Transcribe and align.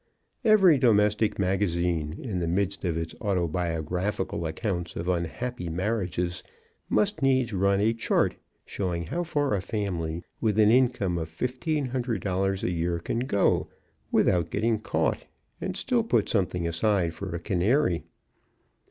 Every 0.43 0.79
domestic 0.79 1.37
magazine, 1.37 2.15
in 2.19 2.39
the 2.39 2.47
midst 2.47 2.83
of 2.85 2.97
its 2.97 3.13
autobiographical 3.21 4.47
accounts 4.47 4.95
of 4.95 5.07
unhappy 5.07 5.69
marriages, 5.69 6.41
must 6.89 7.21
needs 7.21 7.53
run 7.53 7.79
a 7.79 7.93
chart 7.93 8.35
showing 8.65 9.05
how 9.05 9.21
far 9.23 9.53
a 9.53 9.61
family 9.61 10.23
with 10.39 10.57
an 10.57 10.71
income 10.71 11.19
of 11.19 11.29
$1,500 11.29 12.63
a 12.63 12.71
year 12.71 12.97
can 12.97 13.19
go 13.19 13.67
without 14.11 14.49
getting 14.49 14.79
caught 14.79 15.27
and 15.61 15.77
still 15.77 16.03
put 16.03 16.27
something 16.29 16.67
aside 16.67 17.13
for 17.13 17.35
a 17.35 17.39
canary. 17.39 18.03